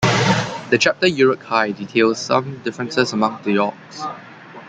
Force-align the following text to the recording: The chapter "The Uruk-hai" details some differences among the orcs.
The 0.71 0.79
chapter 0.81 1.01
"The 1.05 1.11
Uruk-hai" 1.11 1.73
details 1.73 2.17
some 2.17 2.57
differences 2.63 3.13
among 3.13 3.43
the 3.43 3.51
orcs. 3.57 4.01